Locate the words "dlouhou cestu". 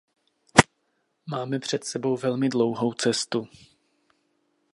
2.49-3.47